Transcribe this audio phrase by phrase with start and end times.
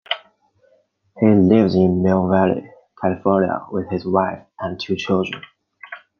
[1.19, 2.67] He lives in Mill Valley,
[2.99, 5.43] California, with his wife and two children.